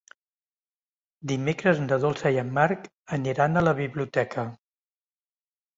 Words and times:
Dimecres 1.33 1.83
na 1.85 2.01
Dolça 2.07 2.33
i 2.37 2.41
en 2.45 2.49
Marc 2.59 2.91
aniran 3.21 3.55
a 3.55 3.65
la 3.69 3.79
biblioteca. 3.83 4.49